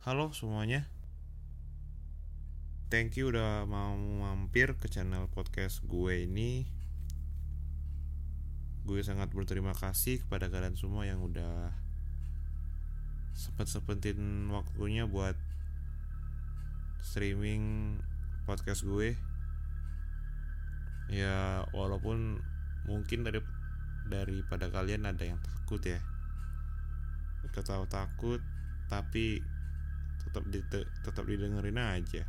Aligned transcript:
Halo 0.00 0.32
semuanya. 0.32 0.88
Thank 2.88 3.20
you 3.20 3.36
udah 3.36 3.68
mau 3.68 3.92
mampir 4.00 4.72
ke 4.80 4.88
channel 4.88 5.28
podcast 5.28 5.84
gue 5.84 6.24
ini. 6.24 6.64
Gue 8.88 9.04
sangat 9.04 9.28
berterima 9.36 9.76
kasih 9.76 10.24
kepada 10.24 10.48
kalian 10.48 10.72
semua 10.72 11.04
yang 11.04 11.20
udah 11.20 11.76
Sempet-sempetin 13.36 14.48
waktunya 14.48 15.04
buat 15.04 15.36
Streaming 17.04 18.00
podcast 18.48 18.88
gue. 18.88 19.20
Ya 21.12 21.68
walaupun 21.76 22.40
mungkin 22.88 23.20
dari 23.20 23.44
daripada 24.08 24.72
kalian 24.72 25.04
ada 25.04 25.28
yang 25.28 25.36
takut 25.44 25.84
ya. 25.84 26.00
Udah 27.44 27.84
takut 27.84 28.40
tapi 28.88 29.59
tetap 30.30 30.46
di, 30.46 30.62
tetap 31.02 31.26
didengerin 31.26 31.74
aja. 31.74 32.22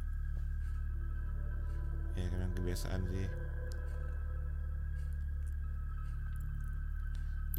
Ya 2.18 2.26
memang 2.34 2.58
kebiasaan 2.58 3.06
sih. 3.14 3.30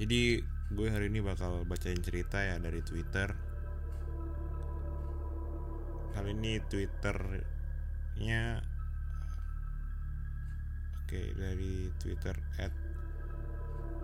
Jadi 0.03 0.43
gue 0.75 0.89
hari 0.91 1.07
ini 1.15 1.23
bakal 1.23 1.63
bacain 1.63 2.03
cerita 2.03 2.43
ya 2.43 2.59
dari 2.59 2.83
twitter. 2.83 3.31
Kali 6.11 6.35
ini 6.35 6.59
twitternya 6.67 8.61
oke 11.07 11.23
dari 11.39 11.89
twitter 12.03 12.37
at 12.59 12.75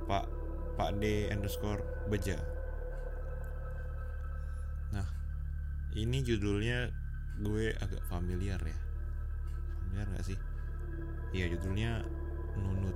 pak 0.07 0.25
pak 0.79 0.91
d 1.03 1.29
underscore 1.35 1.83
beja 2.09 2.41
ini 5.99 6.23
judulnya 6.23 6.87
gue 7.43 7.75
agak 7.75 8.03
familiar 8.07 8.63
ya. 8.63 8.79
Familiar 9.83 10.07
gak 10.15 10.27
sih? 10.31 10.39
Iya 11.35 11.51
judulnya 11.59 12.07
nunut. 12.55 12.95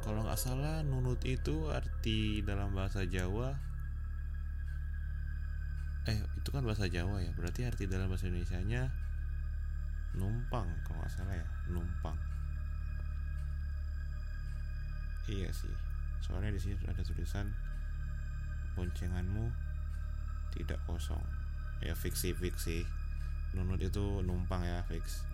Kalau 0.00 0.24
nggak 0.24 0.40
salah 0.40 0.84
nunut 0.84 1.20
itu 1.24 1.68
arti 1.68 2.40
dalam 2.44 2.72
bahasa 2.72 3.04
Jawa 3.04 3.52
eh 6.08 6.16
itu 6.16 6.48
kan 6.48 6.64
bahasa 6.64 6.88
Jawa 6.88 7.20
ya. 7.24 7.32
Berarti 7.36 7.64
arti 7.68 7.84
dalam 7.88 8.08
bahasa 8.08 8.28
Indonesia 8.28 8.60
nya 8.64 8.82
numpang 10.16 10.66
kalau 10.84 11.00
nggak 11.00 11.12
salah 11.12 11.34
ya 11.36 11.46
numpang. 11.68 12.16
Iya 15.28 15.50
sih. 15.52 15.74
Soalnya 16.24 16.54
di 16.56 16.60
sini 16.60 16.74
ada 16.88 17.02
tulisan 17.04 17.50
boncenganmu 18.78 19.69
tidak 20.54 20.80
kosong. 20.86 21.22
Ya 21.80 21.96
fiksi 21.96 22.36
fiksi 22.36 22.84
nunut 23.56 23.82
itu 23.82 24.22
numpang 24.22 24.62
ya 24.62 24.84
fix. 24.86 25.26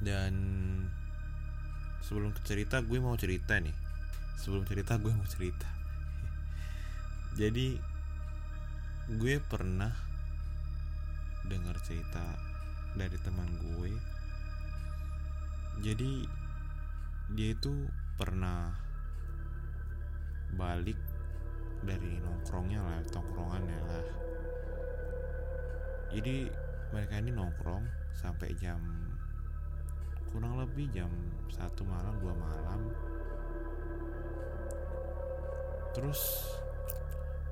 Dan 0.00 0.34
sebelum 2.04 2.32
cerita 2.46 2.80
gue 2.80 2.98
mau 3.02 3.16
cerita 3.18 3.58
nih. 3.58 3.74
Sebelum 4.40 4.64
cerita 4.64 4.96
gue 4.96 5.12
mau 5.12 5.26
cerita. 5.28 5.68
Jadi 7.40 7.76
gue 9.10 9.34
pernah 9.42 9.92
dengar 11.50 11.76
cerita 11.82 12.22
dari 12.94 13.18
teman 13.20 13.50
gue. 13.58 13.92
Jadi 15.80 16.24
dia 17.34 17.54
itu 17.54 17.86
pernah 18.18 18.74
balik 20.54 20.98
dari 21.84 22.20
nongkrongnya 22.20 22.80
lah 22.80 23.00
tongkrongannya 23.08 23.80
lah. 23.88 24.06
Jadi 26.10 26.50
mereka 26.90 27.14
ini 27.22 27.30
nongkrong 27.30 27.84
sampai 28.12 28.52
jam 28.58 28.80
kurang 30.30 30.62
lebih 30.62 30.86
jam 30.94 31.10
satu 31.50 31.82
malam 31.86 32.14
dua 32.18 32.34
malam. 32.34 32.80
Terus 35.90 36.50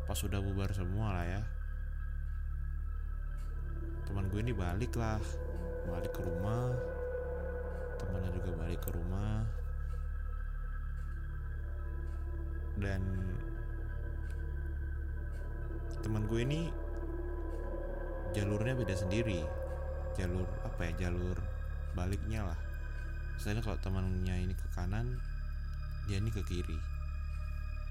pas 0.06 0.16
sudah 0.16 0.40
bubar 0.40 0.70
semua 0.72 1.12
lah 1.12 1.26
ya 1.26 1.42
teman 4.08 4.24
gue 4.32 4.40
ini 4.40 4.56
balik 4.56 4.96
lah 4.96 5.20
balik 5.84 6.16
ke 6.16 6.24
rumah. 6.24 6.72
Temannya 8.00 8.30
juga 8.32 8.50
balik 8.56 8.80
ke 8.80 8.90
rumah. 8.96 9.44
Dan 12.78 13.02
teman 16.08 16.24
gue 16.24 16.40
ini 16.40 16.72
jalurnya 18.32 18.72
beda 18.80 18.96
sendiri. 18.96 19.44
Jalur 20.16 20.48
apa 20.64 20.88
ya 20.88 21.04
jalur 21.04 21.36
baliknya 21.92 22.48
lah. 22.48 22.56
Misalnya 23.36 23.60
kalau 23.60 23.76
temannya 23.84 24.40
ini 24.40 24.56
ke 24.56 24.64
kanan 24.72 25.20
dia 26.08 26.16
ini 26.16 26.32
ke 26.32 26.40
kiri. 26.48 26.80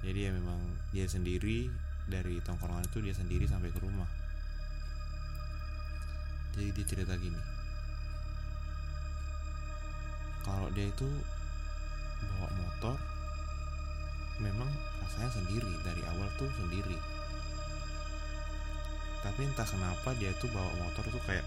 Jadi 0.02 0.18
ya 0.18 0.34
memang 0.34 0.58
dia 0.90 1.06
sendiri 1.06 1.70
dari 2.10 2.42
tongkrongan 2.42 2.90
itu 2.90 3.06
dia 3.06 3.14
sendiri 3.14 3.46
sampai 3.46 3.70
ke 3.70 3.78
rumah. 3.86 4.10
Jadi 6.58 6.74
dia 6.74 6.86
cerita 6.90 7.14
gini. 7.22 7.38
Kalau 10.42 10.74
dia 10.74 10.90
itu 10.90 11.06
bawa 12.34 12.50
motor 12.50 12.98
memang 14.42 14.74
rasanya 15.06 15.30
sendiri. 15.38 15.70
Dari 15.86 16.02
awal 16.10 16.26
tuh 16.42 16.50
sendiri 16.58 16.98
tapi 19.26 19.46
entah 19.46 19.66
kenapa 19.66 20.14
dia 20.18 20.32
tuh 20.38 20.50
bawa 20.54 20.70
motor 20.82 21.06
tuh 21.10 21.24
kayak 21.26 21.46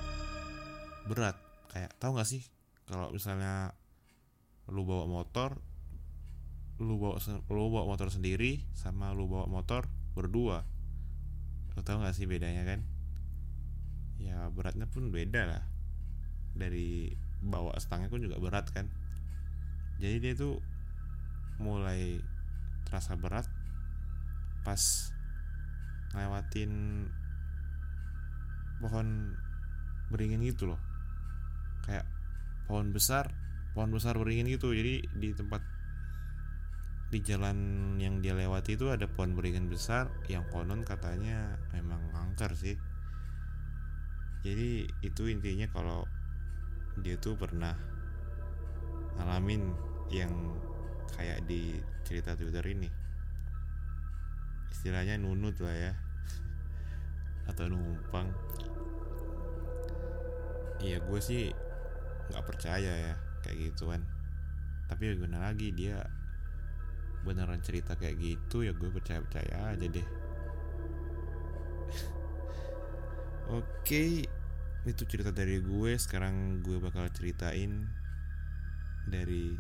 berat. 1.07 1.37
Kayak 1.71 1.95
tahu 2.03 2.19
nggak 2.19 2.29
sih 2.29 2.43
kalau 2.91 3.15
misalnya 3.15 3.75
lu 4.71 4.83
bawa 4.87 5.07
motor 5.07 5.59
lu 6.81 6.97
bawa 6.97 7.21
lu 7.53 7.69
bawa 7.71 7.85
motor 7.87 8.09
sendiri 8.09 8.65
sama 8.73 9.13
lu 9.13 9.31
bawa 9.31 9.47
motor 9.47 9.87
berdua. 10.17 10.65
Lu 11.77 11.81
tahu 11.85 12.03
nggak 12.03 12.17
sih 12.17 12.27
bedanya 12.27 12.67
kan? 12.67 12.81
Ya 14.19 14.49
beratnya 14.51 14.89
pun 14.89 15.13
beda 15.13 15.47
lah. 15.47 15.63
Dari 16.57 17.15
bawa 17.41 17.79
stangnya 17.79 18.11
pun 18.11 18.25
juga 18.25 18.41
berat 18.41 18.69
kan? 18.73 18.89
Jadi 20.01 20.17
dia 20.19 20.33
tuh 20.33 20.59
mulai 21.61 22.19
terasa 22.89 23.15
berat 23.21 23.45
pas 24.65 25.13
ngelewatin 26.17 26.73
pohon 28.81 29.37
beringin 30.11 30.43
gitu 30.43 30.75
loh. 30.75 30.81
Kayak 31.87 32.09
pohon 32.67 32.91
besar 32.91 33.31
pohon 33.75 33.91
besar 33.95 34.19
beringin 34.19 34.51
gitu. 34.51 34.75
Jadi 34.75 35.07
di 35.15 35.31
tempat 35.35 35.63
di 37.11 37.19
jalan 37.27 37.59
yang 37.99 38.23
dia 38.23 38.39
lewati 38.39 38.79
itu 38.79 38.87
ada 38.91 39.11
pohon 39.11 39.35
beringin 39.35 39.67
besar 39.67 40.11
yang 40.31 40.47
konon 40.51 40.87
katanya 40.87 41.59
memang 41.75 42.01
angker 42.15 42.55
sih. 42.55 42.79
Jadi 44.41 44.89
itu 45.05 45.23
intinya 45.29 45.69
kalau 45.69 46.07
dia 47.03 47.19
tuh 47.21 47.37
pernah 47.37 47.77
ngalamin 49.19 49.75
yang 50.09 50.33
kayak 51.13 51.45
di 51.45 51.77
cerita 52.07 52.39
Twitter 52.39 52.65
ini. 52.71 52.89
Istilahnya 54.71 55.19
nunut 55.19 55.59
lah 55.61 55.77
ya 55.77 55.93
atau 57.51 57.67
numpang. 57.67 58.31
Iya 60.81 61.03
gue 61.05 61.21
sih 61.21 61.53
nggak 62.31 62.47
percaya 62.47 62.93
ya 63.11 63.15
kayak 63.43 63.75
gituan. 63.75 64.07
Tapi 64.87 65.11
ya 65.11 65.13
gimana 65.19 65.51
lagi 65.51 65.75
dia 65.75 66.01
beneran 67.21 67.61
cerita 67.61 68.01
kayak 68.01 68.17
gitu 68.17 68.65
ya 68.65 68.73
gue 68.73 68.89
percaya 68.89 69.21
percaya 69.21 69.75
aja 69.75 69.87
deh. 69.87 70.09
Oke 73.59 74.25
itu 74.87 75.03
cerita 75.05 75.35
dari 75.35 75.61
gue. 75.61 75.93
Sekarang 75.99 76.65
gue 76.65 76.79
bakal 76.81 77.11
ceritain 77.13 77.91
dari 79.11 79.59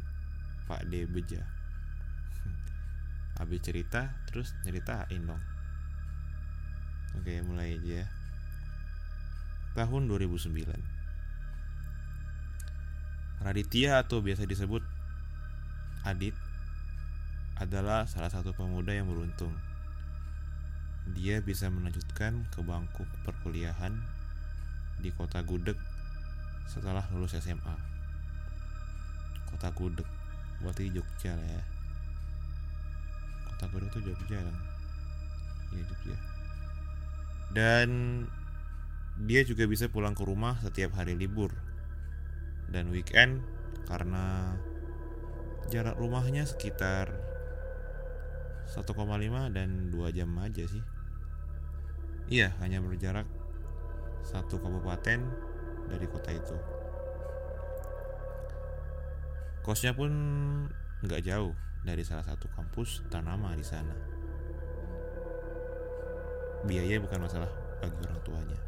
Pak 0.70 0.86
D 0.86 1.02
Beja 1.10 1.42
habis 3.42 3.58
cerita 3.58 4.14
terus 4.30 4.54
nyeritain 4.62 5.26
dong 5.26 5.49
oke 7.18 7.34
mulai 7.46 7.78
aja 7.80 8.04
ya 8.04 8.06
tahun 9.74 10.10
2009 10.10 11.00
Raditya 13.40 14.04
atau 14.04 14.20
biasa 14.20 14.44
disebut 14.44 14.84
Adit 16.04 16.36
adalah 17.60 18.08
salah 18.08 18.32
satu 18.32 18.56
pemuda 18.56 18.96
yang 18.96 19.04
beruntung. 19.04 19.52
Dia 21.12 21.44
bisa 21.44 21.68
melanjutkan 21.68 22.48
ke 22.48 22.64
bangku 22.64 23.04
perkuliahan 23.24 23.92
di 25.00 25.12
kota 25.12 25.44
Gudeg 25.44 25.76
setelah 26.64 27.04
lulus 27.12 27.36
SMA. 27.36 27.76
Kota 29.52 29.68
Gudeg, 29.76 30.08
berarti 30.64 30.88
Jogja 30.88 31.36
lah 31.36 31.48
ya. 31.48 31.64
Kota 33.44 33.64
Gudeg 33.68 33.88
tuh 33.92 34.00
Jogja 34.08 34.40
kan? 34.40 34.56
Iya 35.76 35.84
Jogja. 35.84 36.16
Dan 37.50 37.88
dia 39.20 39.42
juga 39.44 39.66
bisa 39.66 39.90
pulang 39.90 40.14
ke 40.16 40.22
rumah 40.24 40.56
setiap 40.62 40.96
hari 40.96 41.18
libur 41.18 41.52
dan 42.70 42.88
weekend 42.94 43.42
karena 43.90 44.54
jarak 45.68 45.98
rumahnya 45.98 46.46
sekitar 46.46 47.10
1,5 48.70 48.86
dan 49.50 49.90
2 49.90 50.16
jam 50.16 50.30
aja 50.38 50.64
sih. 50.64 50.82
Iya, 52.30 52.54
hanya 52.62 52.78
berjarak 52.78 53.26
satu 54.22 54.62
kabupaten 54.62 55.18
dari 55.90 56.06
kota 56.06 56.30
itu. 56.30 56.56
Kosnya 59.66 59.92
pun 59.92 60.10
nggak 61.02 61.26
jauh 61.26 61.52
dari 61.82 62.06
salah 62.06 62.22
satu 62.22 62.46
kampus 62.54 63.02
ternama 63.10 63.50
di 63.58 63.66
sana. 63.66 64.09
Biaya 66.68 67.00
bukan 67.00 67.24
masalah 67.24 67.48
bagi 67.80 67.96
orang 68.04 68.20
tuanya. 68.24 68.58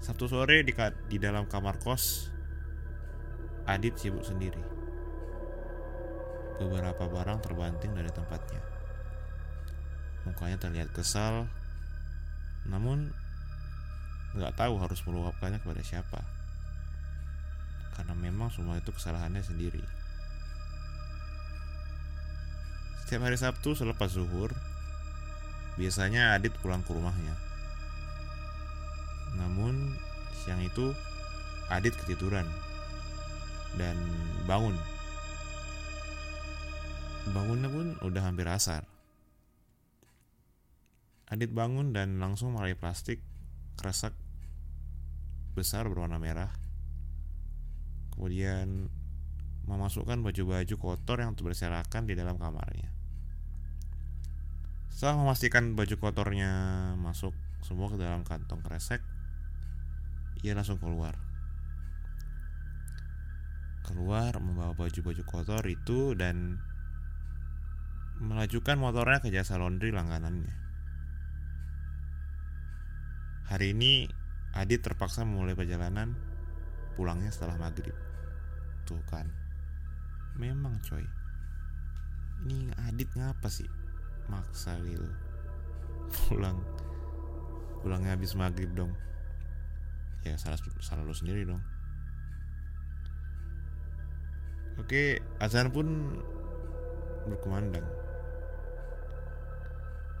Sabtu 0.00 0.28
sore 0.28 0.64
di, 0.64 0.72
di 1.12 1.16
dalam 1.20 1.44
kamar 1.44 1.76
kos, 1.80 2.32
Adit 3.68 3.94
sibuk 4.00 4.24
sendiri. 4.26 4.58
Beberapa 6.58 7.06
barang 7.06 7.38
terbanting 7.44 7.94
dari 7.94 8.10
tempatnya. 8.10 8.58
Mukanya 10.26 10.58
terlihat 10.58 10.90
kesal, 10.90 11.46
namun 12.66 13.14
nggak 14.34 14.58
tahu 14.58 14.74
harus 14.80 15.00
meluapkannya 15.06 15.62
kepada 15.62 15.82
siapa. 15.86 16.20
Karena 17.94 18.18
memang 18.18 18.50
semua 18.50 18.80
itu 18.80 18.90
kesalahannya 18.90 19.44
sendiri. 19.44 19.84
Setiap 23.06 23.26
hari 23.26 23.38
Sabtu 23.38 23.78
selepas 23.78 24.10
zuhur, 24.10 24.50
biasanya 25.80 26.36
Adit 26.36 26.52
pulang 26.60 26.84
ke 26.84 26.92
rumahnya 26.92 27.32
namun 29.40 29.96
siang 30.44 30.60
itu 30.60 30.92
Adit 31.70 31.94
ketiduran 31.94 32.42
dan 33.78 33.94
bangun. 34.50 34.74
Bangunnya 37.30 37.70
pun 37.70 37.94
udah 38.02 38.22
hampir 38.26 38.50
asar. 38.50 38.82
Adit 41.30 41.54
bangun 41.54 41.94
dan 41.94 42.18
langsung 42.18 42.58
meraih 42.58 42.74
plastik 42.74 43.22
kresek 43.78 44.10
besar 45.54 45.86
berwarna 45.86 46.18
merah. 46.18 46.50
Kemudian 48.18 48.90
memasukkan 49.70 50.26
baju-baju 50.26 50.74
kotor 50.74 51.22
yang 51.22 51.38
berserakan 51.38 52.10
di 52.10 52.18
dalam 52.18 52.34
kamarnya. 52.34 52.90
Setelah 54.90 55.22
memastikan 55.22 55.78
baju 55.78 55.94
kotornya 55.96 56.52
masuk 56.98 57.32
semua 57.62 57.86
ke 57.88 57.96
dalam 57.96 58.26
kantong 58.26 58.60
kresek, 58.60 59.00
ia 60.42 60.52
langsung 60.52 60.82
keluar. 60.82 61.14
Keluar 63.86 64.34
membawa 64.42 64.74
baju-baju 64.74 65.22
kotor 65.24 65.62
itu 65.70 66.18
dan 66.18 66.58
melajukan 68.20 68.76
motornya 68.76 69.22
ke 69.24 69.32
jasa 69.32 69.56
laundry 69.56 69.94
langganannya. 69.94 70.52
Hari 73.48 73.72
ini 73.72 74.06
Adit 74.50 74.82
terpaksa 74.82 75.22
memulai 75.22 75.54
perjalanan 75.54 76.18
pulangnya 76.98 77.30
setelah 77.30 77.54
maghrib. 77.54 77.94
Tuh 78.82 78.98
kan, 79.06 79.30
memang 80.34 80.82
coy. 80.82 81.06
Ini 82.44 82.74
Adit 82.90 83.14
ngapa 83.14 83.46
sih 83.46 83.79
maksa 84.30 84.78
gitu 84.86 85.10
pulang. 86.10 86.58
Pulangnya 87.80 88.14
habis 88.14 88.36
maghrib 88.36 88.70
dong. 88.76 88.92
Ya 90.26 90.36
salah 90.36 90.60
salah 90.84 91.04
lo 91.06 91.16
sendiri 91.16 91.48
dong. 91.48 91.62
Oke 94.76 95.20
azan 95.40 95.72
pun 95.72 96.16
berkumandang. 97.28 97.84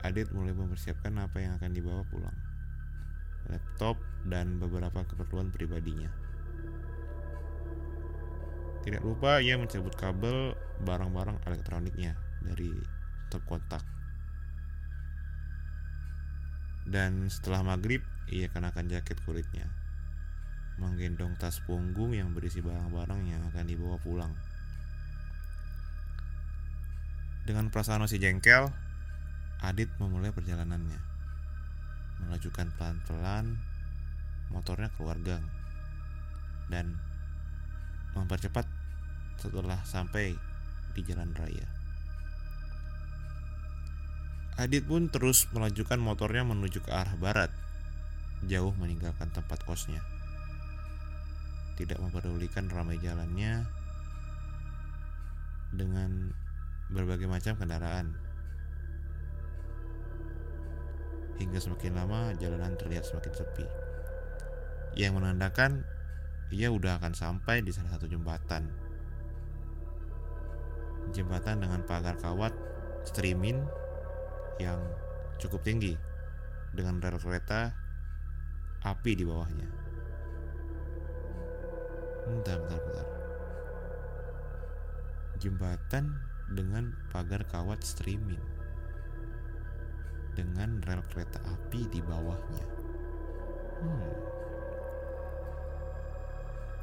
Adit 0.00 0.32
mulai 0.32 0.56
mempersiapkan 0.56 1.12
apa 1.20 1.44
yang 1.44 1.60
akan 1.60 1.70
dibawa 1.76 2.00
pulang. 2.08 2.36
Laptop 3.52 4.00
dan 4.24 4.56
beberapa 4.56 5.04
keperluan 5.04 5.52
pribadinya. 5.52 6.08
Tidak 8.80 9.04
lupa 9.04 9.44
ia 9.44 9.60
mencabut 9.60 9.92
kabel 9.92 10.56
barang-barang 10.80 11.44
elektroniknya 11.44 12.16
dari 12.40 12.72
top 13.28 13.44
kontak 13.44 13.84
dan 16.90 17.30
setelah 17.30 17.62
maghrib 17.62 18.02
ia 18.26 18.50
kenakan 18.50 18.90
jaket 18.90 19.16
kulitnya 19.22 19.70
menggendong 20.80 21.36
tas 21.36 21.60
punggung 21.68 22.16
yang 22.16 22.32
berisi 22.32 22.64
barang-barang 22.64 23.20
yang 23.28 23.44
akan 23.52 23.64
dibawa 23.68 24.00
pulang. 24.00 24.32
Dengan 27.44 27.68
perasaan 27.68 28.00
masih 28.00 28.16
jengkel, 28.16 28.72
Adit 29.60 29.92
memulai 30.00 30.32
perjalanannya. 30.32 30.96
Melajukan 32.24 32.72
pelan-pelan 32.80 33.60
motornya 34.48 34.88
keluar 34.96 35.20
gang 35.20 35.44
dan 36.72 36.96
mempercepat 38.16 38.64
setelah 39.36 39.84
sampai 39.84 40.32
di 40.96 41.00
jalan 41.04 41.36
raya. 41.36 41.79
Adit 44.60 44.84
pun 44.84 45.08
terus 45.08 45.48
melajukan 45.56 45.96
motornya 45.96 46.44
menuju 46.44 46.84
ke 46.84 46.92
arah 46.92 47.16
barat, 47.16 47.48
jauh 48.44 48.76
meninggalkan 48.76 49.32
tempat 49.32 49.64
kosnya 49.64 50.04
tidak 51.80 51.96
memperdulikan 51.96 52.68
ramai 52.68 53.00
jalannya 53.00 53.64
dengan 55.72 56.28
berbagai 56.92 57.24
macam 57.24 57.56
kendaraan. 57.56 58.12
Hingga 61.40 61.56
semakin 61.56 61.96
lama 61.96 62.36
jalanan 62.36 62.76
terlihat 62.76 63.08
semakin 63.08 63.32
sepi. 63.32 63.64
Yang 64.92 65.12
menandakan 65.16 65.88
ia 66.52 66.68
udah 66.68 67.00
akan 67.00 67.16
sampai 67.16 67.64
di 67.64 67.72
salah 67.72 67.96
satu 67.96 68.04
jembatan. 68.04 68.68
Jembatan 71.16 71.64
dengan 71.64 71.80
pagar 71.88 72.20
kawat 72.20 72.52
streaming 73.08 73.64
yang 74.60 74.80
cukup 75.40 75.64
tinggi 75.64 75.96
dengan 76.76 77.00
rel 77.00 77.16
kereta 77.16 77.72
api 78.84 79.16
di 79.16 79.24
bawahnya. 79.24 79.68
Bentar, 82.28 82.56
bentar, 82.60 82.80
bentar. 82.84 83.06
Jembatan 85.40 86.04
dengan 86.52 86.92
pagar 87.08 87.42
kawat 87.48 87.80
streaming 87.80 88.42
dengan 90.36 90.78
rel 90.86 91.02
kereta 91.10 91.40
api 91.42 91.88
di 91.90 92.00
bawahnya. 92.04 92.64
Hmm. 93.80 94.12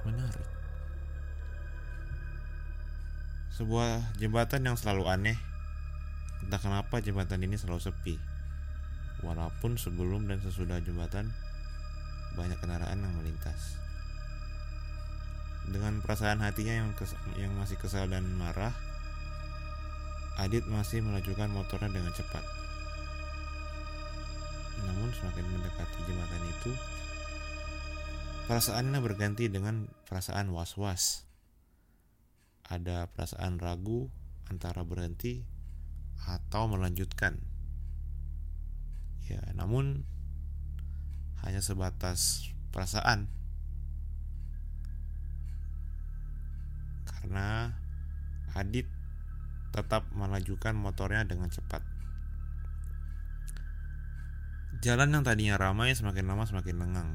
Menarik. 0.10 0.50
Sebuah 3.54 4.18
jembatan 4.22 4.70
yang 4.70 4.78
selalu 4.78 5.04
aneh. 5.10 5.38
Entah 6.48 6.64
kenapa 6.64 7.04
jembatan 7.04 7.44
ini 7.44 7.60
selalu 7.60 7.84
sepi. 7.84 8.16
Walaupun 9.22 9.76
sebelum 9.76 10.32
dan 10.32 10.40
sesudah 10.40 10.80
jembatan 10.80 11.30
banyak 12.40 12.56
kendaraan 12.62 13.02
yang 13.02 13.14
melintas 13.18 13.88
dengan 15.68 16.00
perasaan 16.00 16.40
hatinya 16.40 16.80
yang 16.80 16.90
kes 16.96 17.12
yang 17.36 17.52
masih 17.60 17.76
kesal 17.76 18.08
dan 18.08 18.24
marah, 18.40 18.72
Adit 20.38 20.64
masih 20.70 21.02
melajukan 21.02 21.50
motornya 21.50 21.90
dengan 21.92 22.14
cepat. 22.14 22.46
Namun 24.86 25.10
semakin 25.12 25.46
mendekati 25.50 25.98
jembatan 26.06 26.44
itu, 26.46 26.72
perasaannya 28.46 29.00
berganti 29.02 29.50
dengan 29.50 29.90
perasaan 30.06 30.54
was-was. 30.54 31.26
Ada 32.70 33.10
perasaan 33.10 33.58
ragu 33.58 34.14
antara 34.48 34.86
berhenti 34.86 35.42
atau 36.26 36.66
melanjutkan. 36.66 37.38
Ya, 39.28 39.44
namun 39.54 40.08
hanya 41.44 41.62
sebatas 41.62 42.50
perasaan 42.72 43.28
karena 47.28 47.76
Adit 48.56 48.88
tetap 49.76 50.08
melajukan 50.16 50.74
motornya 50.74 51.28
dengan 51.28 51.52
cepat. 51.52 51.84
Jalan 54.82 55.14
yang 55.14 55.24
tadinya 55.28 55.60
ramai 55.60 55.94
semakin 55.94 56.26
lama 56.26 56.48
semakin 56.48 56.76
lengang. 56.80 57.10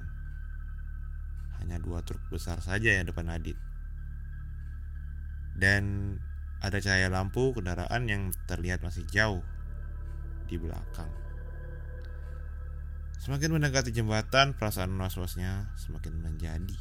Hanya 1.58 1.80
dua 1.80 2.04
truk 2.04 2.20
besar 2.30 2.60
saja 2.60 2.92
yang 2.92 3.08
depan 3.08 3.32
Adit. 3.32 3.56
Dan 5.56 6.14
ada 6.62 6.78
cahaya 6.78 7.10
lampu 7.10 7.50
kendaraan 7.50 8.06
yang 8.06 8.30
terlihat 8.46 8.86
masih 8.86 9.02
jauh 9.10 9.42
di 10.46 10.54
belakang. 10.54 11.10
Semakin 13.18 13.54
mendekati 13.54 13.90
jembatan, 13.90 14.54
perasaan 14.54 14.94
was-wasnya 14.98 15.74
semakin 15.78 16.22
menjadi. 16.22 16.78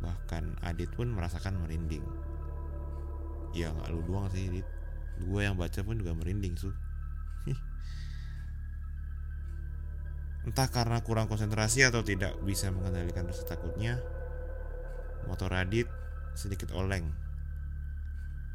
Bahkan 0.00 0.64
Adit 0.64 0.92
pun 0.92 1.12
merasakan 1.12 1.60
merinding. 1.60 2.04
Ya 3.56 3.72
nggak 3.72 3.88
lu 3.92 4.00
doang 4.04 4.28
sih, 4.32 4.48
Adit. 4.48 4.64
Gue 5.20 5.44
yang 5.44 5.60
baca 5.60 5.80
pun 5.84 6.00
juga 6.00 6.16
merinding, 6.16 6.56
su. 6.56 6.72
Entah 10.48 10.68
karena 10.72 11.04
kurang 11.04 11.28
konsentrasi 11.28 11.84
atau 11.84 12.00
tidak 12.00 12.40
bisa 12.40 12.72
mengendalikan 12.72 13.28
rasa 13.28 13.44
takutnya, 13.44 14.00
motor 15.28 15.52
Adit 15.52 15.84
sedikit 16.32 16.72
oleng. 16.72 17.29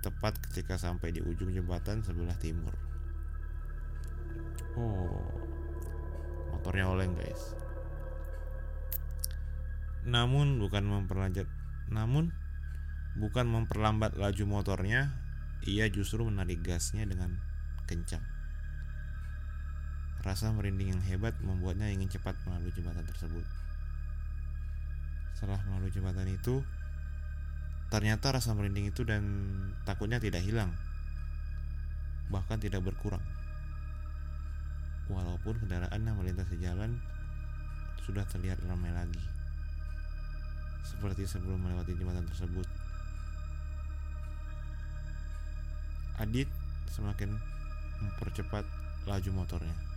Tepat 0.05 0.37
ketika 0.37 0.77
sampai 0.77 1.09
di 1.09 1.25
ujung 1.25 1.49
jembatan 1.49 2.05
sebelah 2.05 2.37
timur. 2.37 2.77
Oh, 4.77 5.33
motornya 6.53 6.93
oleng 6.93 7.17
guys. 7.17 7.57
Namun 10.05 10.61
bukan 10.61 10.85
memperlanjut, 10.85 11.49
namun 11.89 12.29
bukan 13.17 13.49
memperlambat 13.49 14.13
laju 14.13 14.45
motornya, 14.45 15.09
ia 15.65 15.89
justru 15.89 16.21
menarik 16.21 16.61
gasnya 16.61 17.09
dengan 17.09 17.41
kencang. 17.89 18.21
Rasa 20.21 20.53
merinding 20.53 20.93
yang 20.93 21.01
hebat 21.01 21.33
membuatnya 21.41 21.89
ingin 21.89 22.13
cepat 22.13 22.37
melalui 22.45 22.69
jembatan 22.77 23.09
tersebut. 23.09 23.45
Setelah 25.33 25.65
melalui 25.65 25.89
jembatan 25.89 26.29
itu, 26.29 26.61
ternyata 27.95 28.35
rasa 28.35 28.51
merinding 28.51 28.91
itu 28.91 29.07
dan 29.07 29.23
takutnya 29.87 30.19
tidak 30.19 30.43
hilang, 30.43 30.67
bahkan 32.27 32.59
tidak 32.59 32.83
berkurang. 32.83 33.23
Walaupun 35.07 35.55
kendaraan 35.63 36.03
yang 36.03 36.19
melintasi 36.19 36.59
jalan 36.59 36.99
sudah 38.03 38.27
terlihat 38.27 38.59
ramai 38.67 38.91
lagi, 38.91 39.23
seperti 40.83 41.23
sebelum 41.23 41.55
melewati 41.55 41.95
jembatan 41.95 42.27
tersebut. 42.35 42.67
Adit 46.19 46.51
semakin 46.91 47.31
mempercepat 48.03 48.67
laju 49.07 49.31
motornya. 49.31 49.94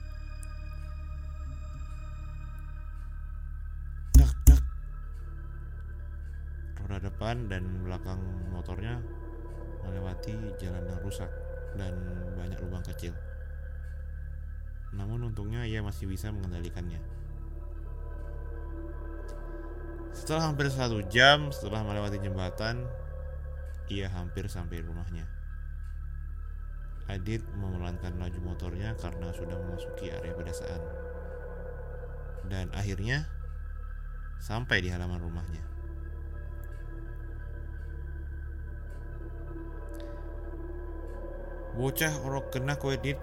Depan 7.18 7.50
dan 7.50 7.66
belakang 7.82 8.22
motornya 8.54 9.02
melewati 9.82 10.38
jalan 10.62 10.86
yang 10.86 11.02
rusak 11.02 11.26
dan 11.74 11.90
banyak 12.38 12.54
lubang 12.62 12.86
kecil. 12.86 13.10
Namun 14.94 15.26
untungnya 15.26 15.66
ia 15.66 15.82
masih 15.82 16.06
bisa 16.06 16.30
mengendalikannya. 16.30 17.02
Setelah 20.14 20.46
hampir 20.46 20.70
satu 20.70 21.02
jam 21.10 21.50
setelah 21.50 21.82
melewati 21.82 22.22
jembatan, 22.22 22.86
ia 23.90 24.06
hampir 24.14 24.46
sampai 24.46 24.78
rumahnya. 24.78 25.26
Adit 27.10 27.42
memelankan 27.58 28.14
laju 28.14 28.38
motornya 28.46 28.94
karena 28.94 29.34
sudah 29.34 29.58
memasuki 29.58 30.14
area 30.14 30.38
pedesaan. 30.38 30.82
Dan 32.46 32.70
akhirnya 32.70 33.26
sampai 34.38 34.86
di 34.86 34.94
halaman 34.94 35.18
rumahnya. 35.18 35.77
Bocah 41.78 42.10
orok 42.26 42.50
kena 42.50 42.74
kowe 42.74 42.90
dit 42.98 43.14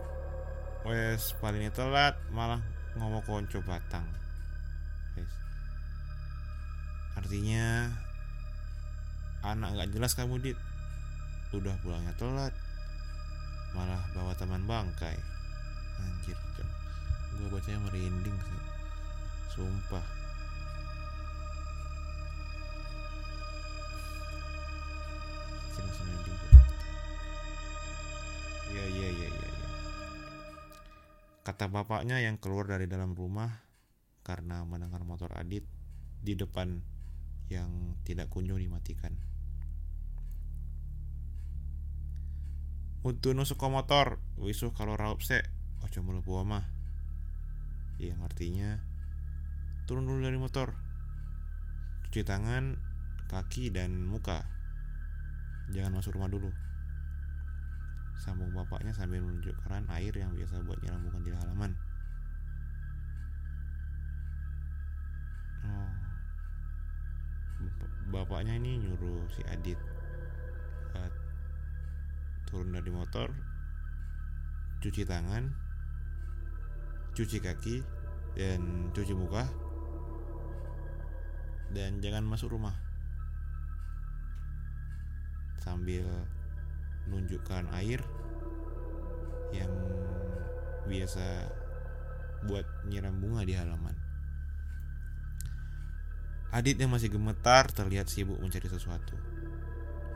wes 0.88 1.36
paling 1.44 1.68
telat 1.76 2.16
malah 2.32 2.64
ngomong 2.96 3.20
konco 3.28 3.60
batang. 3.68 4.08
Guys 5.12 5.34
artinya 7.20 7.92
anak 9.44 9.76
nggak 9.76 9.92
jelas 9.92 10.16
kamu 10.16 10.40
dit. 10.40 10.58
Udah 11.52 11.76
pulangnya 11.84 12.16
telat. 12.16 12.56
Malah 13.76 14.00
bawa 14.16 14.32
teman 14.40 14.64
bangkai. 14.64 15.20
Anjir 16.00 16.40
gue 17.36 17.48
bacanya 17.52 17.84
merinding 17.92 18.38
sih. 18.40 18.64
Sumpah 19.52 20.25
Kata 31.56 31.72
bapaknya 31.72 32.20
yang 32.20 32.36
keluar 32.36 32.68
dari 32.68 32.84
dalam 32.84 33.16
rumah 33.16 33.48
karena 34.28 34.68
mendengar 34.68 35.08
motor 35.08 35.32
Adit 35.40 35.64
di 36.20 36.36
depan 36.36 36.84
yang 37.48 37.96
tidak 38.04 38.28
kunjung 38.28 38.60
dimatikan. 38.60 39.16
Untuk 43.08 43.32
nusuk 43.40 43.64
motor, 43.72 44.20
wisuh 44.36 44.76
kalau 44.76 45.00
raup 45.00 45.24
se, 45.24 45.48
ojo 45.80 46.04
melebu 46.04 46.44
mah. 46.44 46.68
Yang 48.04 48.20
artinya 48.28 48.84
turun 49.88 50.12
dulu 50.12 50.28
dari 50.28 50.36
motor, 50.36 50.76
cuci 52.04 52.28
tangan, 52.28 52.76
kaki 53.32 53.72
dan 53.72 54.04
muka. 54.04 54.44
Jangan 55.72 56.04
masuk 56.04 56.20
rumah 56.20 56.28
dulu 56.28 56.52
sambung 58.20 58.52
bapaknya 58.56 58.96
sambil 58.96 59.20
menunjuk 59.22 59.54
keran 59.64 59.86
air 59.92 60.14
yang 60.16 60.32
biasa 60.32 60.64
buat 60.64 60.80
nyiram 60.82 61.04
bukan 61.04 61.22
di 61.24 61.32
halaman. 61.36 61.72
Oh. 65.66 65.94
Bapaknya 68.14 68.56
ini 68.56 68.80
nyuruh 68.86 69.28
si 69.34 69.42
Adit 69.50 69.78
buat 70.94 71.12
turun 72.48 72.72
dari 72.72 72.88
motor, 72.94 73.28
cuci 74.80 75.04
tangan, 75.04 75.52
cuci 77.18 77.38
kaki, 77.44 77.84
dan 78.38 78.94
cuci 78.96 79.12
muka, 79.12 79.50
dan 81.76 82.00
jangan 82.00 82.24
masuk 82.24 82.56
rumah 82.56 82.76
sambil 85.60 86.06
menunjukkan 87.10 87.70
air 87.78 88.02
yang 89.54 89.72
biasa 90.86 91.50
buat 92.46 92.66
nyiram 92.86 93.18
bunga 93.18 93.42
di 93.42 93.58
halaman. 93.58 93.96
Adit 96.54 96.80
yang 96.80 96.94
masih 96.94 97.12
gemetar 97.12 97.68
terlihat 97.68 98.08
sibuk 98.08 98.40
mencari 98.40 98.70
sesuatu. 98.70 99.18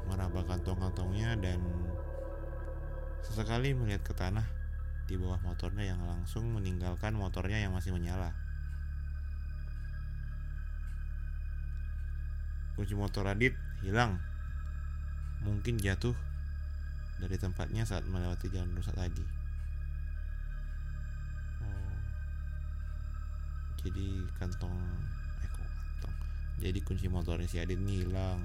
Meraba 0.08 0.46
kantong-kantongnya 0.46 1.36
dan 1.36 1.60
sesekali 3.26 3.76
melihat 3.76 4.02
ke 4.06 4.14
tanah 4.16 4.48
di 5.10 5.18
bawah 5.18 5.42
motornya 5.42 5.90
yang 5.90 6.02
langsung 6.06 6.48
meninggalkan 6.54 7.18
motornya 7.18 7.60
yang 7.60 7.74
masih 7.74 7.92
menyala. 7.92 8.32
Kunci 12.78 12.96
motor 12.96 13.28
Adit 13.28 13.58
hilang. 13.84 14.22
Mungkin 15.44 15.82
jatuh 15.82 16.16
dari 17.20 17.36
tempatnya 17.36 17.84
saat 17.84 18.08
melewati 18.08 18.48
jalan 18.48 18.72
rusak 18.74 18.96
tadi. 18.96 19.24
Oh. 21.64 21.96
Jadi 23.84 24.24
kantong 24.40 24.76
eh. 25.44 25.52
Jadi 26.60 26.80
kunci 26.84 27.08
motornya 27.08 27.48
si 27.48 27.60
Adit 27.60 27.80
ini 27.80 28.04
hilang. 28.04 28.40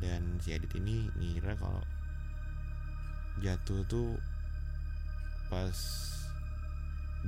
Dan 0.00 0.40
si 0.40 0.52
Adit 0.52 0.72
ini 0.76 1.08
ngira 1.16 1.56
kalau 1.56 1.84
jatuh 3.40 3.84
tuh 3.84 4.16
pas 5.52 5.76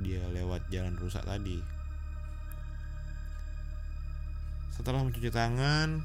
dia 0.01 0.25
lewat 0.33 0.65
jalan 0.73 0.97
rusak 0.97 1.21
tadi. 1.21 1.61
Setelah 4.73 5.05
mencuci 5.05 5.29
tangan, 5.29 6.01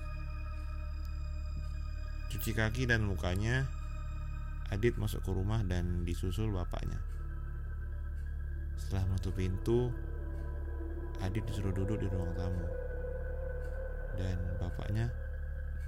cuci 2.35 2.51
kaki 2.53 2.91
dan 2.91 3.07
mukanya, 3.07 3.65
Adit 4.73 4.97
masuk 4.97 5.21
ke 5.21 5.31
rumah 5.35 5.61
dan 5.67 6.09
disusul 6.09 6.49
bapaknya. 6.55 6.97
Setelah 8.81 9.05
menutup 9.11 9.35
pintu, 9.37 9.93
Adit 11.21 11.45
disuruh 11.45 11.73
duduk 11.73 12.01
di 12.01 12.09
ruang 12.09 12.33
tamu. 12.33 12.65
Dan 14.17 14.39
bapaknya 14.57 15.11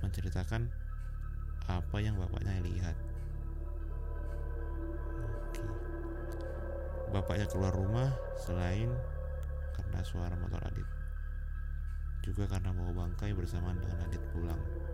menceritakan 0.05 0.69
apa 1.67 1.97
yang 1.99 2.21
bapaknya 2.21 2.61
lihat. 2.63 2.97
Bapaknya 7.11 7.47
keluar 7.49 7.73
rumah 7.73 8.13
selain 8.45 8.93
karena 9.73 10.01
suara 10.05 10.37
motor 10.37 10.61
Adit. 10.69 10.89
Juga 12.23 12.45
karena 12.51 12.75
mau 12.75 12.91
bangkai 12.93 13.33
bersamaan 13.33 13.79
dengan 13.79 14.05
Adit 14.05 14.23
pulang 14.35 14.86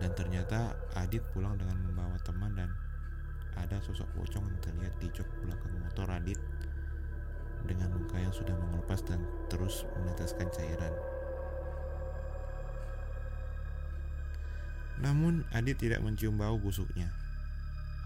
dan 0.00 0.10
ternyata 0.12 0.76
Adit 0.96 1.24
pulang 1.32 1.56
dengan 1.56 1.80
membawa 1.80 2.16
teman 2.20 2.52
dan 2.52 2.70
ada 3.56 3.80
sosok 3.80 4.08
pocong 4.12 4.44
yang 4.44 4.60
terlihat 4.60 4.94
di 5.00 5.08
jok 5.12 5.28
belakang 5.40 5.72
motor 5.80 6.08
Adit 6.12 6.36
dengan 7.64 7.90
muka 7.96 8.20
yang 8.20 8.30
sudah 8.30 8.52
mengelupas 8.54 9.02
dan 9.08 9.24
terus 9.48 9.88
meneteskan 9.98 10.46
cairan. 10.52 10.92
Namun 15.00 15.44
Adit 15.52 15.76
tidak 15.76 16.00
mencium 16.00 16.36
bau 16.40 16.56
busuknya, 16.56 17.12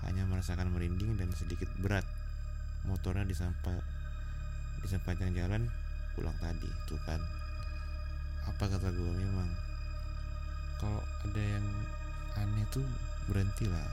hanya 0.07 0.27
merasakan 0.27 0.75
merinding 0.75 1.19
dan 1.19 1.31
sedikit 1.37 1.69
berat. 1.79 2.07
Motornya 2.89 3.29
di 3.29 3.37
sampah 3.37 3.77
di 4.81 4.89
sepanjang 4.89 5.37
jalan 5.37 5.69
pulang 6.17 6.35
tadi, 6.41 6.67
tuh 6.89 6.99
kan. 7.05 7.21
Apa 8.49 8.73
kata 8.73 8.89
gue 8.91 9.13
memang 9.13 9.70
ada 11.27 11.43
yang 11.43 11.67
aneh 12.41 12.67
tuh 12.73 12.87
berhentilah. 13.29 13.91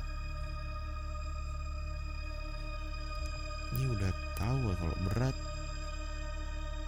Ini 3.76 3.84
udah 3.92 4.12
tahu 4.40 4.72
kalau 4.80 4.98
berat 5.12 5.36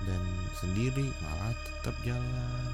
dan 0.08 0.22
sendiri 0.56 1.12
malah 1.20 1.52
tetap 1.68 1.96
jalan. 2.08 2.72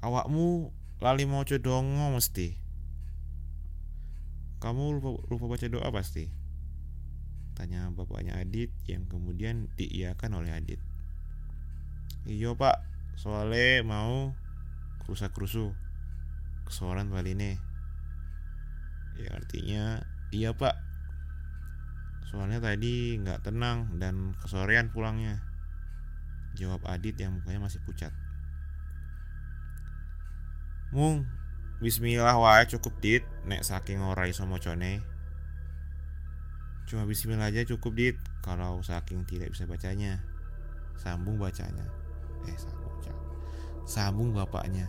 Awakmu 0.00 0.72
lali 1.00 1.24
mau 1.28 1.44
dongo 1.44 2.16
mesti. 2.16 2.56
Kamu 4.60 5.00
lupa, 5.00 5.10
lupa 5.28 5.44
baca 5.56 5.66
doa 5.68 5.88
pasti. 5.88 6.28
Tanya 7.56 7.88
bapaknya 7.92 8.36
Adit 8.40 8.72
yang 8.88 9.08
kemudian 9.08 9.68
diiakan 9.76 10.40
oleh 10.40 10.52
Adit. 10.52 10.89
Iya 12.28 12.52
pak, 12.52 12.84
soalnya 13.16 13.80
mau 13.86 14.36
kerusak 15.04 15.32
kerusu 15.32 15.72
kesoran 16.68 17.08
kali 17.08 17.32
ini. 17.32 17.56
Ya 19.16 19.36
artinya 19.36 20.04
iya 20.32 20.52
pak. 20.52 20.76
Soalnya 22.28 22.62
tadi 22.62 23.18
nggak 23.18 23.42
tenang 23.42 23.96
dan 23.96 24.36
kesorean 24.38 24.92
pulangnya. 24.92 25.42
Jawab 26.54 26.82
Adit 26.86 27.16
yang 27.18 27.40
mukanya 27.40 27.66
masih 27.66 27.82
pucat. 27.86 28.12
Mung, 30.90 31.26
Bismillah 31.80 32.36
wae 32.36 32.68
cukup 32.68 32.92
dit 33.00 33.24
nek 33.48 33.64
saking 33.64 34.04
ora 34.04 34.28
iso 34.28 34.44
macane. 34.44 35.00
Cuma 36.84 37.08
bismillah 37.08 37.48
aja 37.48 37.64
cukup 37.64 37.96
dit 37.96 38.16
kalau 38.44 38.84
saking 38.84 39.24
tidak 39.24 39.48
bisa 39.48 39.64
bacanya. 39.64 40.20
Sambung 41.00 41.40
bacanya. 41.40 41.99
Eh 42.48 42.56
sambung 42.56 42.94
Sambung 43.84 44.30
bapaknya. 44.32 44.86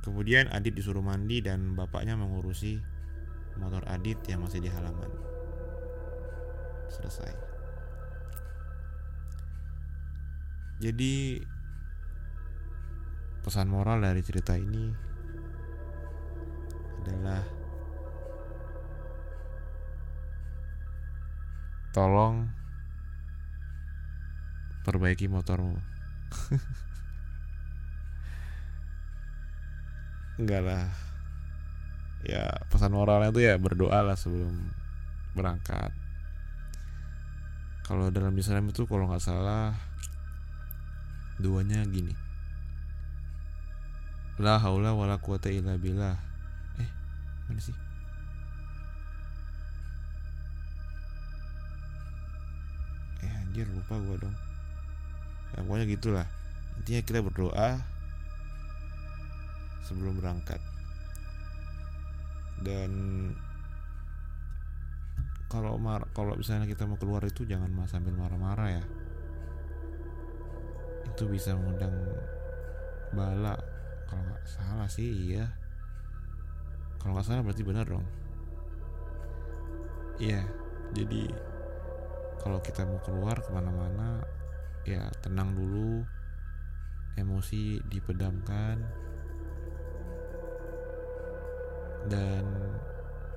Kemudian 0.00 0.48
Adit 0.48 0.72
disuruh 0.72 1.04
mandi 1.04 1.44
dan 1.44 1.76
bapaknya 1.76 2.16
mengurusi 2.16 2.80
motor 3.60 3.84
Adit 3.84 4.16
yang 4.24 4.40
masih 4.40 4.64
di 4.64 4.72
halaman. 4.72 5.12
Selesai. 6.88 7.32
Jadi 10.80 11.44
pesan 13.44 13.68
moral 13.68 14.00
dari 14.00 14.24
cerita 14.24 14.56
ini 14.56 14.88
adalah 17.04 17.44
tolong 21.92 22.59
perbaiki 24.90 25.30
motormu 25.30 25.78
enggak 30.42 30.66
lah 30.66 30.90
ya 32.26 32.50
pesan 32.74 32.90
moralnya 32.90 33.30
itu 33.30 33.46
ya 33.46 33.54
berdoa 33.54 34.02
lah 34.02 34.18
sebelum 34.18 34.50
berangkat 35.38 35.94
kalau 37.86 38.10
dalam 38.10 38.34
Islam 38.34 38.66
itu 38.74 38.82
kalau 38.90 39.06
nggak 39.06 39.22
salah 39.22 39.78
duanya 41.38 41.86
gini 41.86 42.18
La 44.40 44.56
haula 44.56 44.96
wala 44.96 45.20
quwata 45.20 45.52
illa 45.52 45.76
billah. 45.76 46.16
Eh, 46.80 46.88
mana 47.44 47.60
sih? 47.60 47.76
Eh, 53.20 53.28
anjir 53.36 53.68
lupa 53.68 54.00
gua 54.00 54.16
dong. 54.16 54.49
Ya, 55.54 55.64
pokoknya 55.66 55.86
gitulah. 55.90 56.26
Intinya 56.80 57.00
kita 57.02 57.20
berdoa 57.20 57.68
sebelum 59.86 60.18
berangkat. 60.18 60.60
Dan 62.60 62.90
kalau 65.50 65.74
mar 65.80 66.06
kalau 66.14 66.38
misalnya 66.38 66.70
kita 66.70 66.86
mau 66.86 66.94
keluar 66.94 67.26
itu 67.26 67.42
jangan 67.42 67.72
sambil 67.90 68.14
marah-marah 68.14 68.68
ya. 68.80 68.84
Itu 71.10 71.26
bisa 71.26 71.58
mengundang 71.58 71.94
bala 73.10 73.58
kalau 74.06 74.22
nggak 74.26 74.46
salah 74.46 74.88
sih 74.90 75.06
iya 75.30 75.50
kalau 77.02 77.18
nggak 77.18 77.26
salah 77.26 77.42
berarti 77.42 77.62
benar 77.66 77.86
dong 77.86 78.06
iya 80.22 80.46
jadi 80.94 81.30
kalau 82.42 82.58
kita 82.62 82.86
mau 82.86 82.98
keluar 83.02 83.38
ke 83.38 83.50
mana-mana 83.50 84.22
ya 84.90 85.06
tenang 85.22 85.54
dulu. 85.54 86.02
Emosi 87.14 87.78
dipedamkan. 87.86 88.82
Dan 92.10 92.44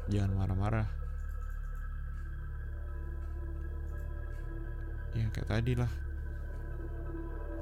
jangan 0.10 0.34
marah-marah. 0.34 0.90
Ya 5.14 5.30
kayak 5.30 5.50
tadi 5.50 5.78
lah. 5.78 5.92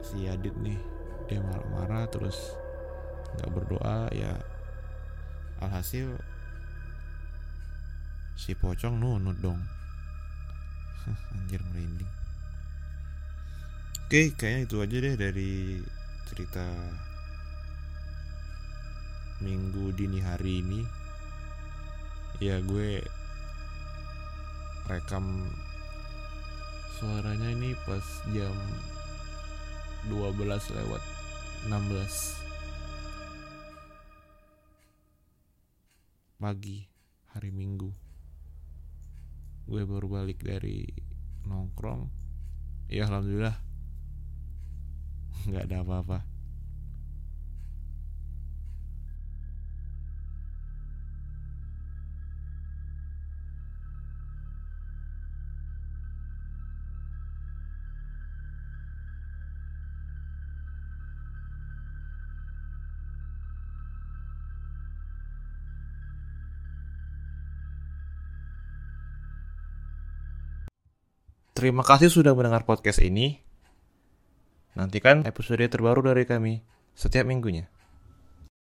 Si 0.02 0.24
Adit 0.32 0.56
nih 0.56 0.80
dia 1.28 1.44
marah-marah 1.44 2.08
terus 2.08 2.56
nggak 3.36 3.52
berdoa 3.52 4.08
ya. 4.16 4.40
Alhasil 5.60 6.16
si 8.40 8.56
pocong 8.56 8.96
nunut 8.96 9.36
dong. 9.44 9.60
Anjir 11.36 11.60
merinding 11.68 12.21
oke 14.12 14.36
kayaknya 14.36 14.67
itu 14.67 14.76
aja 14.84 14.97
deh 15.08 15.15
dari 15.15 15.80
cerita 16.28 16.67
minggu 19.39 19.95
dini 19.95 20.19
hari 20.19 20.60
ini. 20.60 20.84
Ya 22.43 22.60
gue 22.60 23.00
rekam 24.91 25.47
suaranya 27.00 27.56
ini 27.56 27.71
pas 27.88 28.04
jam 28.36 28.52
12 30.12 30.43
lewat 30.76 31.04
16 31.71 31.71
pagi 36.36 36.84
hari 37.32 37.56
minggu. 37.56 37.95
Gue 39.71 39.88
baru 39.88 40.12
balik 40.12 40.43
dari 40.43 40.84
nongkrong. 41.47 42.12
Ya 42.91 43.08
alhamdulillah 43.08 43.71
nggak 45.48 45.66
ada 45.70 45.78
apa-apa 45.82 46.18
Terima 71.62 71.86
kasih 71.86 72.10
sudah 72.10 72.34
mendengar 72.34 72.66
podcast 72.66 72.98
ini. 73.06 73.51
Nantikan 74.72 75.28
episode 75.28 75.68
terbaru 75.68 76.00
dari 76.00 76.24
kami 76.24 76.64
setiap 76.96 77.28
minggunya. 77.28 77.68